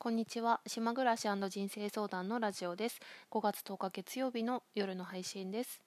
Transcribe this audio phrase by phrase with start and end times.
[0.00, 0.60] こんにちは。
[0.64, 3.00] 島暮らし人生相談のラジオです。
[3.32, 5.80] 5月10日月曜日の夜の配信です。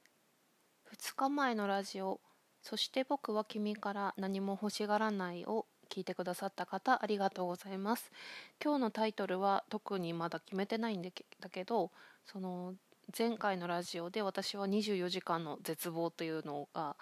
[0.94, 2.20] 2日前のラジオ
[2.62, 8.12] そして僕は君から何も欲しがらないを聞いてくださった方ありがとうございます。
[8.62, 11.10] 今日のタイトルは特にまだ決めてないんだ
[11.50, 11.92] けど
[12.26, 12.74] その
[13.18, 16.98] 前回のラジオで私は24時間の絶望というのが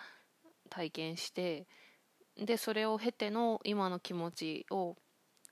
[0.70, 1.66] 体験して
[2.38, 4.96] でそれを経ての今の気持ちを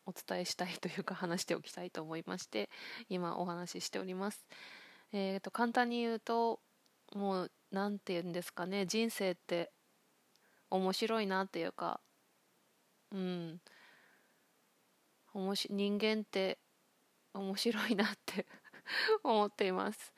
[0.07, 2.69] お伝えしたいというか話しておきたいと思いまして
[3.09, 4.45] 今お話ししております。
[5.11, 6.59] えーと、簡単に言うと
[7.13, 9.71] もう何て言うんですかね人生って
[10.69, 11.99] 面白いなっていうか
[13.11, 13.61] うん。
[15.33, 16.57] おもし人間って
[17.33, 18.47] 面白いなって
[19.23, 20.13] 思っています。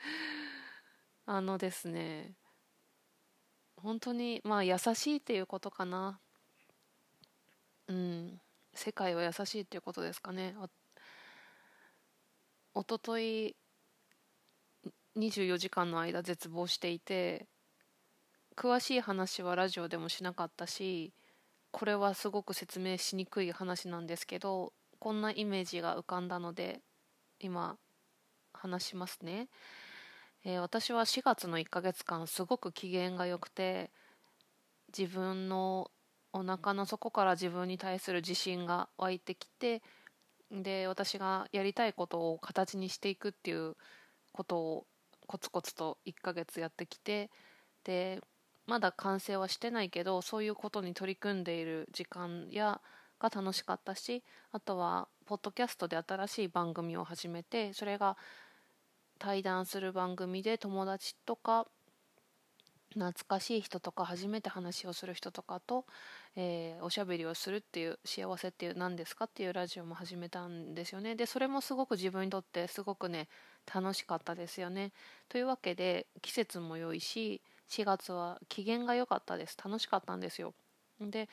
[1.25, 2.35] あのですね
[3.75, 6.19] 本当にまあ優しいっていうことかな。
[7.87, 8.41] うん。
[8.79, 10.55] 世界は優しいっていうことですかね。
[12.73, 13.55] おととい
[15.17, 17.47] 24時間の間絶望していて
[18.55, 21.11] 詳しい話はラジオでもしなかったし
[21.71, 26.79] これはすごく説明しにくい話なんですけどこんなイメージが浮かんだので
[27.41, 27.75] 今
[28.53, 29.49] 話しますね、
[30.45, 33.91] えー、私は4月の1ヶ月間すごく機嫌が良くて
[34.97, 35.91] 自分の
[36.33, 39.81] お腹の底から自分に対する自信が湧いてきて
[40.51, 43.75] で私がやりたいことを形にしていくっていう
[44.31, 44.85] ことを
[45.27, 47.29] コツコツと1ヶ月やってきて
[47.83, 48.21] で
[48.65, 52.81] まだ完成はしてないけどそういうことに取り組んでいる時間や
[53.19, 58.17] が楽しかったしあとはポッドキャストで新しい番組を始めてそれが
[59.19, 61.67] 対談する番組で友達とか
[62.93, 65.85] 懐かしい人とか初めて話をする人とかと、
[66.35, 71.15] えー、おしゃべりをするっていう幸せっていう何ですかっていうラジオも始めたんですよね。
[71.15, 73.27] でそれもすごく自分にとってすごくね
[73.71, 74.91] 楽しかったですよね。
[75.27, 79.55] というわけで季節も良いし4月は機嫌が良かったです。
[79.63, 80.55] 楽しかったんですよ。
[80.99, 81.29] で、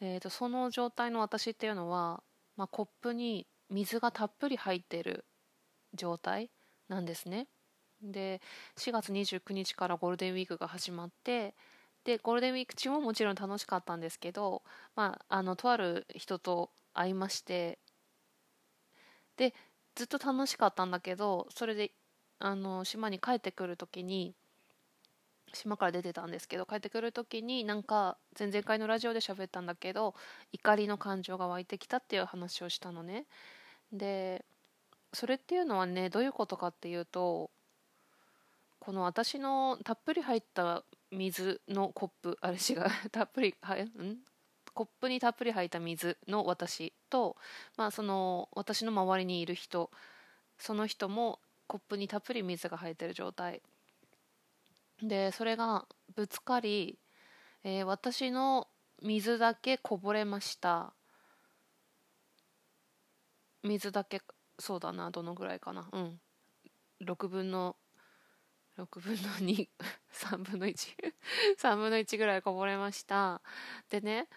[0.00, 2.22] えーと、その状態の私っていうのは、
[2.56, 5.24] まあ、コップに水がたっぷり入ってる
[5.94, 6.50] 状態
[6.88, 7.46] なんですね。
[8.12, 8.40] で
[8.76, 11.54] 4月29日からゴールデンウィークが始まって
[12.04, 14.62] でゴールデンウィーク中ももちろん楽しかったんですけど、
[14.94, 17.78] まあ、あのとある人と会いまして
[19.36, 19.54] で
[19.94, 21.92] ずっと楽しかったんだけどそれで
[22.38, 24.34] あの島に帰ってくる時に
[25.52, 30.14] 島から出てたんですけど帰ってくる時になんか前々回のラジオで喋ったんだけど
[30.52, 33.26] 怒りの感情が湧いてきたっていう話をしたのね。
[33.92, 34.44] で
[35.12, 37.50] それっていうのはねどういうことかっていうと
[38.84, 44.18] この私のたっぷり入った水のコップあれ違う たっぷりはいん？
[44.74, 47.38] コップにたっぷり入った水の私と、
[47.78, 49.90] まあ、その私の周りにいる人
[50.58, 53.62] その人もコップにたっぷり水が入ってる状態。
[55.02, 56.98] でそれがぶつかり、
[57.62, 58.68] えー、私の
[59.00, 60.92] 水だけこぼれました。
[63.62, 64.20] 水だけ
[64.58, 65.88] そうだなどのぐらいかな。
[65.90, 66.20] うん。
[67.00, 67.76] 6分の
[68.78, 71.04] 6分の23 分の13
[71.76, 73.40] 分の1ぐらいこぼれました。
[73.90, 74.28] でね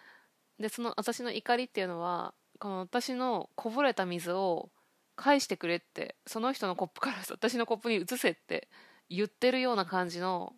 [0.58, 4.70] でその私の怒りっていうのはこの私のこぼれた水を
[5.16, 8.68] 返してくれってその人のコップから 私のコップに移せって
[9.08, 10.54] 言ってるような感じの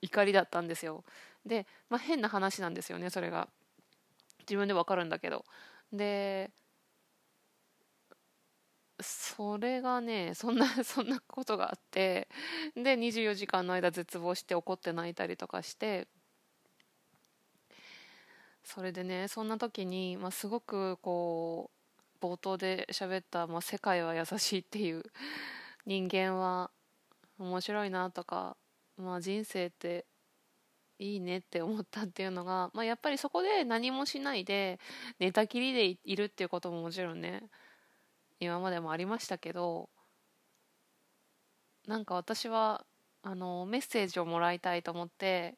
[0.00, 1.04] 怒りだったんですよ。
[1.44, 3.48] で、まあ、変な話なんですよねそれが。
[4.40, 5.44] 自分でわかるんだけど。
[5.92, 6.50] で
[9.00, 12.28] それがねそんな そんなことがあって
[12.74, 16.08] で24時間の間絶望して怒って泣いたりとかして
[18.64, 21.70] それでねそんな時に、まあ、すごくこ
[22.20, 25.04] う冒頭で喋った、まあ、世界は優しいっていう
[25.86, 26.70] 人間は
[27.38, 28.56] 面白いなとか、
[28.96, 30.04] まあ、人生って
[30.98, 34.80] いいねって思ったっていうのが、まあ、やっぱりそこで何もしないで
[35.20, 37.44] 寝たきりでいるっていうことももちろんね
[38.40, 39.88] 今までもありましたけど
[41.86, 42.84] なんか私は
[43.22, 45.56] あのメッセージをもらいたいと思って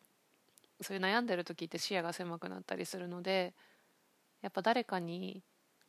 [0.81, 3.55] そういう悩んでる時って視野が狭くなったりするので
[4.43, 5.43] やっぱ誰かに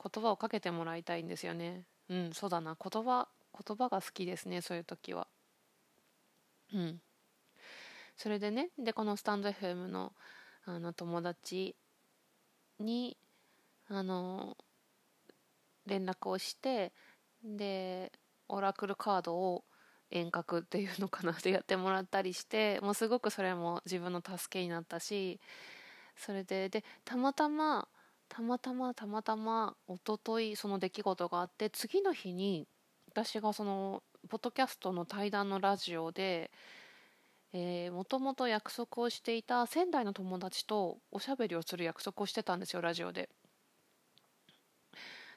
[0.04, 1.86] 言葉をかけてもらいたいんですよね。
[2.10, 2.76] うんそうだな。
[2.76, 3.28] 言葉
[3.68, 5.28] 言葉が好きですねそういう時は。
[6.74, 7.02] うん。
[8.18, 10.14] それでねでこのスタンド FM の
[10.66, 11.76] あの友達
[12.80, 13.18] に
[13.88, 14.58] あの
[15.92, 16.94] 連絡をして
[17.44, 18.12] で
[18.48, 19.66] オラクルカードを
[20.10, 25.40] 遠隔っていうのかなでやってもらったりしてもうすごくそれも自分の助けになったし
[26.16, 27.88] それででたまたま
[28.30, 32.68] たまたまたまたま一昨日その出来事があって次の日に
[33.10, 36.52] 私がそのポッドキャストの対談のラジオで
[37.92, 43.30] もともと約束をしていた仙台の友達とおしゃべりをする約束をしてたんですよラジオで。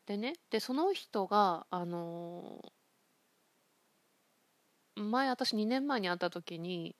[0.06, 2.60] でねでその人があの、
[4.96, 6.96] 前私2年前に会った時に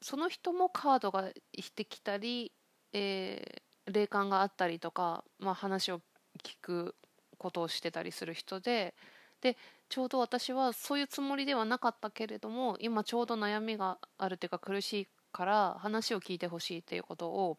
[0.00, 2.52] その人もカードがしてきたり、
[2.92, 6.00] えー、霊感があったりとか、まあ、話を
[6.42, 6.94] 聞く
[7.36, 8.94] ことをしてたりする人で
[9.40, 9.56] で
[9.88, 17.58] ちょうど私はそういうつもりではなかったけれども今ちょうど悩みがあるというか苦しいから話を聞いてほしいっていうことを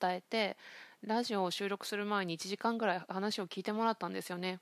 [0.00, 0.56] 伝えて
[1.02, 4.60] ラジオを収録する前に1時間ぐらい話を聞いてもらったんですよね。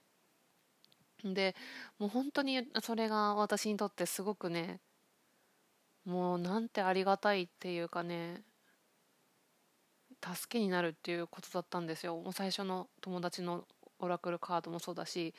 [1.25, 1.55] で
[1.99, 4.81] もう本当にそれが私にとってすごくね
[6.05, 8.43] もうなんてありがたいっていうかね
[10.23, 13.65] 助けになるっていうことだったんですよもう最初の友達の
[13.99, 15.35] オラクルカードもそうだし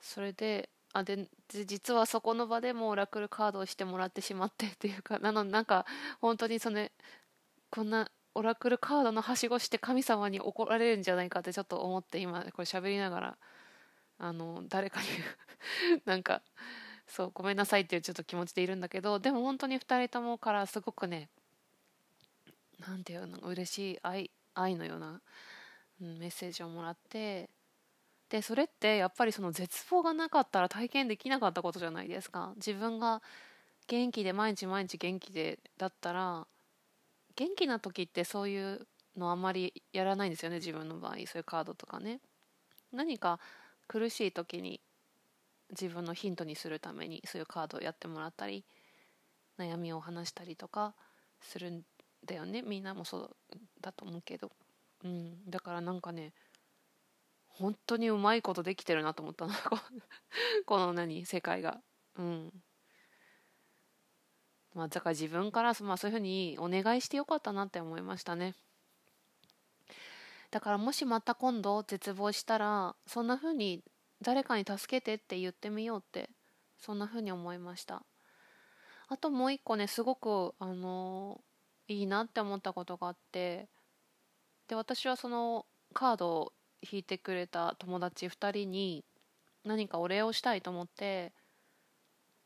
[0.00, 5.86] それであで実はそこの場でもオラクルカードをしてもらってしまってっていうかなのなんか
[6.20, 6.88] 本当にその
[7.70, 13.38] こんなオラクルカードのはしごして神様に怒られるんじゃないかってちょっと思って今これ喋りながら
[14.18, 15.06] あの誰かに
[16.04, 16.42] なんか
[17.06, 21.28] そうごめんなさいっていうちょっと気持ちでいるんだけどでも本当に2人ともからすごくね
[22.78, 25.20] 何て言うの嬉しい愛愛のような、
[26.00, 27.50] うん、メッセージをもらって
[28.28, 32.52] でそれってやっぱりその絶望がなかったら体験できなかったことじゃないですか。
[32.56, 33.22] 自分が
[33.88, 36.46] 元気で毎日毎日元気でだったら
[37.40, 42.20] 元気な時ってそういうのあんまりやらないんですよね自分の場合そういうカードとかね。
[42.92, 43.40] 何か
[43.88, 44.82] 苦しい時に
[45.70, 48.66] 自分のヒントにするためにそういうカードをやってもらったり
[49.58, 50.94] 悩みを話したりとか
[51.40, 51.80] するん
[52.26, 52.60] だよね。
[52.60, 53.30] みんなもそう
[53.80, 54.52] だと思うけど、
[55.02, 56.34] うん、だからなんかね
[57.46, 59.54] 本当にうまいことできてるなと思ったの。
[60.66, 61.80] この何世界が。
[62.18, 62.52] うん。
[64.74, 68.54] まあだから自分から、まあ、そういうふうにお願いしてよかったなって思いましたね。
[70.50, 73.82] だからもしまた今度絶望したらそんなふうに
[74.22, 76.28] 誰かに助けてって言ってみようって
[76.78, 78.02] そんなふうに思いました。
[79.08, 81.40] あともう一個ねすごくあの
[81.88, 83.68] いいなって思ったことがあって
[84.68, 86.52] で私はそのカードを
[86.88, 89.04] 引いてくれた友達2人に
[89.64, 91.32] 何かお礼をしたいと思って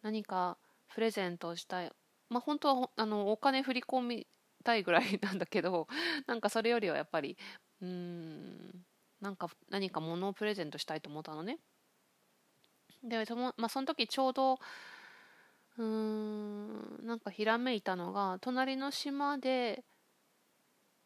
[0.02, 0.56] 何か
[0.94, 1.92] プレゼントをしたい
[2.28, 4.26] まあ本当はあのお金振り込み
[4.64, 5.86] たいぐらいなんだけど
[6.26, 7.36] なんかそれよりはやっぱり
[7.80, 8.84] うん
[9.20, 11.58] なんか何か物をプレゼントしたいと思ったのね。
[13.02, 14.58] でその,、まあ、その時ちょうど
[15.76, 19.84] うーんなんかひらめいたのが隣の島で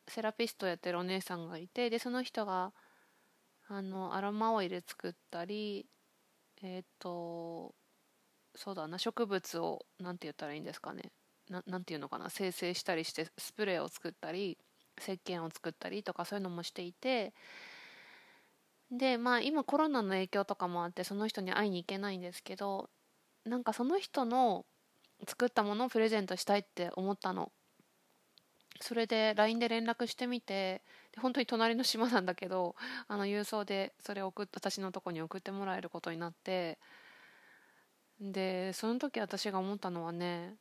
[0.06, 2.72] セラピストやってるお姉さんがいてでその人が
[3.68, 5.86] あのアロマオイル作ったり
[6.62, 7.74] えっ、ー、と
[8.58, 11.12] そうだな植物を何て言ったらいいんですかね。
[11.48, 12.28] ななんていうのかな。
[12.28, 14.58] 生成したりしてスプレーを作ったり
[15.00, 17.32] 石鹸を作ったりとかそういうのもしていて。
[18.90, 22.88] でまあ今コロナの影響とかもあってその人に会いに行けないんですけど
[23.44, 24.64] なんかその人の
[25.28, 27.52] 作ったものをプレゼントしたいって思ったの。
[28.80, 30.82] それで LINE で連絡してみて
[31.12, 32.74] で本当に隣の島なんだけど
[33.06, 36.78] あの郵送でそれを送っ私のとこに送ってもらえることになって
[38.20, 40.56] でその時私が思ったのはね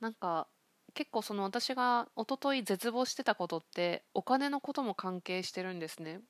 [0.00, 0.48] なんか
[0.94, 6.20] 結構その私が一昨日絶望してたことってお金のことも関係してるんですね。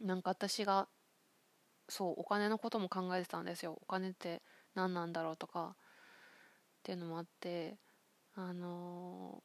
[0.00, 0.88] なんか私が
[1.88, 3.78] そうお金のことも考えてたんですよ。
[3.82, 4.42] お金って
[4.74, 5.76] 何なんだろうとかっ
[6.82, 7.76] ていうのもあって
[8.34, 9.42] あの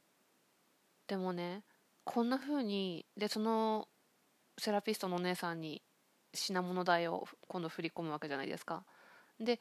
[1.08, 1.64] ー、でもね
[2.04, 3.88] こんな風にでその
[4.58, 5.82] セラピストのお姉さんに
[6.34, 8.86] 品物代を今度振り込むわけじゃないですか。
[9.40, 9.60] で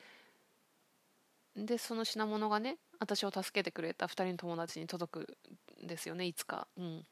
[1.57, 5.39] でその品物がね私を助けてくれた2人の友達に届く
[5.83, 6.67] んですよねいつか。
[6.77, 7.07] うん。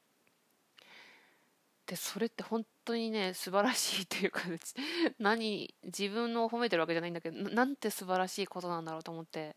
[1.87, 4.41] でそれって本当にね素晴らしいっていうか
[5.19, 9.57] 何自分を褒めてるわけじゃないんだけどなんて素晴らしいことなんだろうと思って。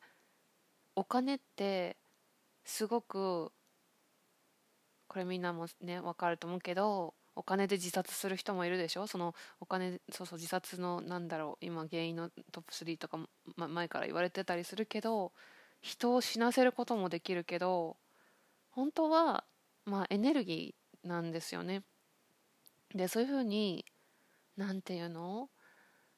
[0.95, 1.95] お金って
[2.65, 3.51] すごく
[5.07, 9.07] これみんなもね分かると思うけどお金で自殺する人もいるでしょ？
[9.07, 13.19] そのお金そうそう自殺のなんだろう今原因のトップ3とか、
[13.57, 15.33] ま、前から言われてたりするけど
[15.81, 17.97] 人を死なせることもできるけど
[18.71, 19.45] 本当は
[19.85, 21.83] まあエネルギーなんですよね。
[22.95, 23.85] でそういうふうに
[24.57, 25.49] 何て言うの？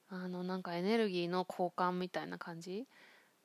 [0.10, 2.88] あのなんかエネルギーの交換みたいな感じ？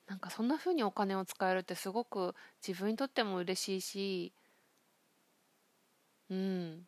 [0.09, 2.35] なんかそんなふうにお金を使えるってすごく
[2.66, 4.33] 自分にとっても嬉しいし
[6.31, 6.87] うん。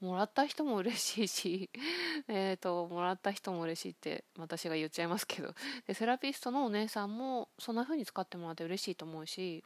[0.00, 1.70] もらった人も嬉しいし
[2.28, 5.54] えともらった人も嬉しいって私が言っちゃいますけど
[5.86, 9.62] でセラピストのお姉さんもそんな風に使ってもらって嬉しいと思うし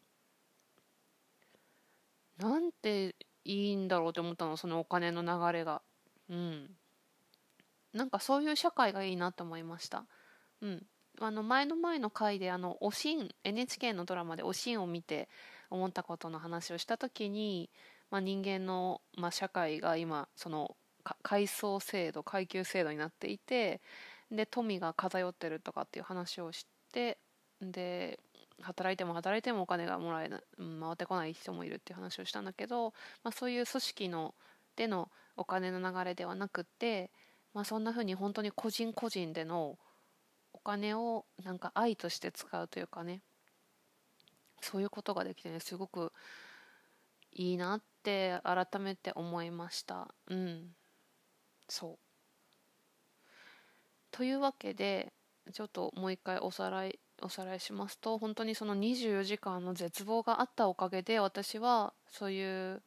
[2.39, 3.15] なんて
[3.45, 5.83] いいんだろうって思ったのそのお金の流れが。
[6.29, 6.77] うん。
[7.93, 10.07] なんかそういう社会がいいなと思いました。
[10.61, 10.87] うん。
[11.21, 15.29] あの前の前の回であのおしん NHK のドラマでおしんを見て
[15.71, 17.71] 思ったことの話をした時に
[18.15, 20.77] まあ、人間の、まあ、社会が今その
[21.25, 23.81] 階層制度階級制度になっていて
[24.31, 27.19] で富が偏ってるとかっていう話をして
[27.61, 28.21] で
[28.61, 32.95] 働いても働いてもお金がもらえな回ってこない人もいるっていう話をしたんだけど、
[33.25, 34.37] まあ、そういう組織の
[34.77, 37.11] でのお金の流れではなくって、
[37.53, 39.77] まあ、そんな風に本当に個人個人での
[40.53, 43.23] お金をなんか愛として使うというかね
[44.61, 46.13] そういうことができてねすごく
[47.35, 50.15] いいなって改めて思いました。
[50.29, 50.75] うん。
[51.69, 51.99] そう。
[54.11, 55.13] というわけで
[55.53, 62.83] ちょっともう一回おさらいおさらいしますと本当にその24時間の絶望があったおかげで私はそういう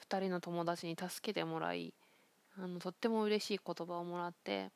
[0.00, 1.94] 2人の友達に助けてもらい
[2.58, 4.70] あのとっても嬉しい言葉をもらって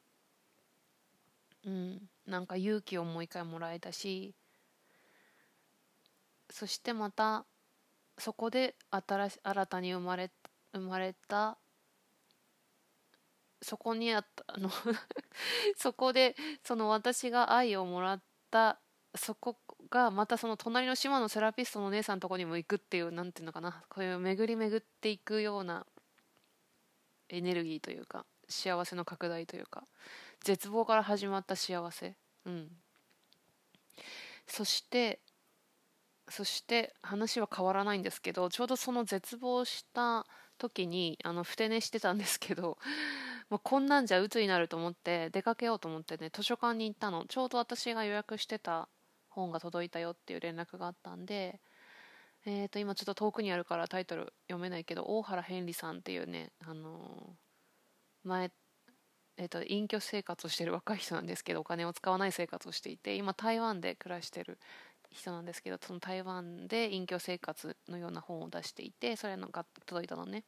[1.67, 2.09] うん。
[2.27, 4.35] なんか勇気をもう一回もらえたし
[6.51, 7.45] そしてまた
[8.19, 10.31] そこで新し新たに生まれ
[10.73, 11.59] 生まれた
[13.63, 14.71] そこにあったあの
[15.77, 18.79] そこでその私が愛をもらった
[19.15, 19.59] そこ
[19.91, 25.87] がまたその隣の島のセラピストのお姉さんのとこにも行くっていうなんていうのかなこういう巡り巡っていくような
[27.29, 29.87] エネルギーというか幸せの拡大というか
[30.41, 32.15] 絶望から始まった幸せ。
[32.45, 32.71] うん。
[34.47, 35.21] そして
[36.29, 40.27] そして話は変わらないんですけどちょうどその絶望した
[40.59, 42.79] 時にあのふて寝してたんですけど
[43.51, 47.27] もうこんなんじゃ鬱になると思って出かけようと思ってね図書館に行ったの。
[47.27, 48.89] ちょうど私が予約してた
[49.29, 51.61] 本が届いたよっていう連絡があったんで
[52.49, 58.53] えー、と今ちょっと遠くにあるからタイトル読めないけど大原変利さんっていうね、あのー、前、
[59.37, 64.59] えー、と隠居生活をしてる若い人なんですけどお金を使わない生活をしていて今台湾で暮らしてる
[65.17, 70.45] 人なんですけどその台湾で隠居生活のような本を出していてそれが届いたのね。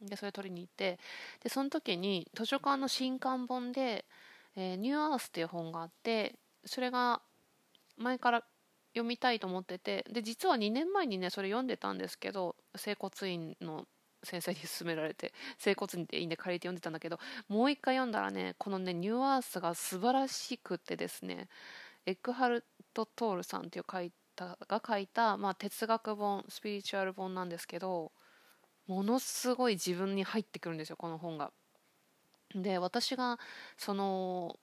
[0.00, 0.98] でそれ取りに行って
[1.42, 4.04] でその時に図書館の新刊本で
[4.56, 6.34] 「えー、ニューアース」っていう本があって
[6.64, 7.22] それが
[7.96, 8.44] 前から
[8.92, 13.86] 読みたいと思っててで実は2年前にねそれ読んでたんですけど整骨院の
[14.22, 17.18] 先生に勧められて 整骨院でいいんで借りて読んでたんだけど
[17.48, 21.48] もう一回読んだらねこのねニューアースが素晴らしくてですね
[22.06, 28.12] エッグハルト・トールさんっていう書いたが書いた、まあ、哲学本スピリチュアル本なんですけど
[28.86, 31.52] ものすごい自分に入ってくるんですよこの本が。
[32.54, 33.38] で私が
[33.76, 34.56] その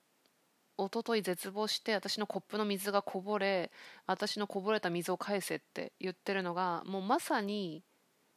[0.78, 3.70] 一昨日絶望して私のコップの水がこぼれ
[4.06, 7.82] 私のこぼれた水を返せって言ってるのがもうまさに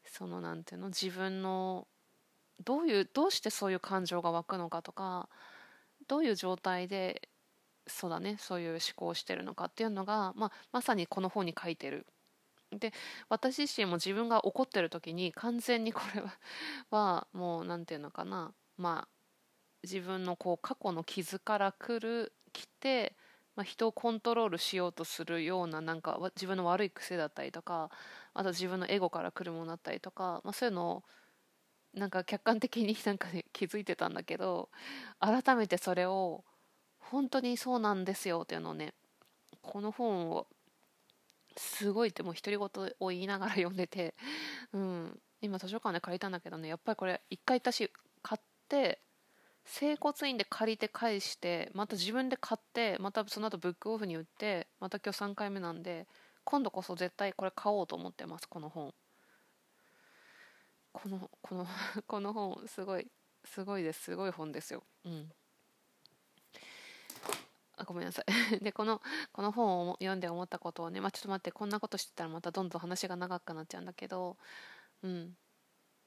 [0.06, 1.88] そのなんていうの自分の
[2.64, 5.30] どういうどうしてそういう感情が湧くのかとか
[6.08, 7.30] どういう状態で
[7.88, 12.06] そうだねそういう思考をしてるのかっていうのが、まあ、まさにこの本に書いてる。
[12.72, 12.92] で
[13.30, 16.40] 私自身も自分が怒ってる時に完全にこれは
[16.92, 19.10] はもう何て言うのかなまあ
[19.84, 23.16] 自分のこう過去の傷から来る来て、
[23.56, 27.92] まあ、人をコントロールしようとするようななんか自分の悪い癖だったりとか
[28.34, 31.04] あと自分のエゴから来るものだったりとか、まあ、そういうのを
[31.94, 34.70] なんか客観的になんか、ね、気づいてたんだけど
[35.20, 36.44] 改めてそれを
[37.12, 38.94] 本当にそうなんですよっていうのをね
[39.62, 40.48] この本を
[41.58, 44.14] すごいってもう独り言を言いながら読んでて、
[44.74, 49.02] うん、今図書館で借りたんだけどねやっぱりこれ一回私買って
[49.64, 56.08] 整骨院で借りて返してまた自分で買ってまたその後ブックオフに売ってまた今日3回目なんで
[56.44, 58.94] 今度こそ絶対これ買おうと思ってますこの本。
[60.94, 61.68] このこの
[62.08, 63.10] この本すごい
[63.44, 64.84] すごいですすごい本ですよ。
[65.04, 65.32] うん。
[67.78, 68.26] あごめんなさい。
[68.64, 69.02] でこの
[69.32, 74.38] この本を読んで思ったことをね、まあ、ちょっと待ってこんなことしてたらまたどんどん話が長くなっちゃうんだけど
[75.04, 75.38] うん。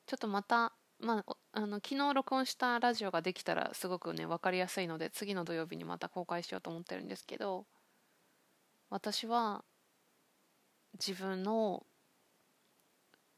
[0.06, 7.66] ちょっとまたまあ、あの昨日録音したラジオができたらすごくね分かりやすいので次の土曜日にまた公開しようと思ってるんですけど
[8.90, 9.64] 私は
[10.94, 11.86] 自分の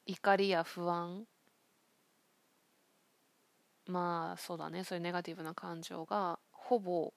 [0.07, 1.27] 怒りや不安
[3.87, 7.13] まあそうだねそういうネガティブな感情がほぼ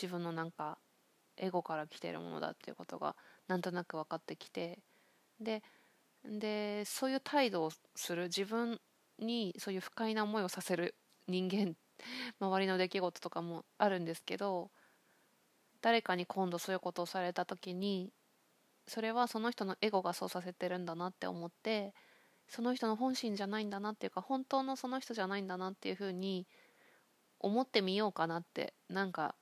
[0.00, 0.78] 自分のなんか
[1.36, 4.78] エゴから来てるものだっていうことがなんとなく分かってきて
[5.40, 5.62] で
[6.24, 8.80] でそういう態度をする自分
[9.18, 10.94] にそういう不快な思いをさせる
[11.26, 11.76] 人間
[12.40, 14.70] 周りの出来事とかもあるんですけど
[15.80, 18.12] 誰かに今度そういうことをされた時に
[18.86, 21.94] それはその人のエゴがそうさせてるんだなって思って
[22.48, 26.46] その人の本心じゃないんだなっていうか本当のその人じゃないんだなっていうふうに
[27.38, 29.36] 思ってみようかなってなんか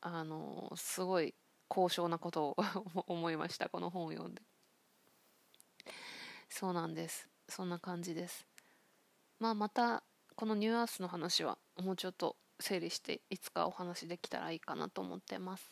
[0.00, 1.34] あのすごい
[1.68, 2.56] 高尚なことを
[3.06, 4.42] 思いましたこの本を読んで。
[6.48, 7.28] そうなんです。
[7.48, 8.46] そんな感じです。
[9.38, 10.02] まあまた
[10.34, 15.70] このニューアースの話はもうちょっと整理していつかお話できたらいいかなと思ってます。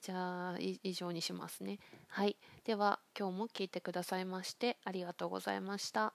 [0.00, 1.78] じゃあ以上にしますね。
[2.08, 2.36] はい。
[2.64, 6.14] では今日も聞いてくださいましてありがとうございました。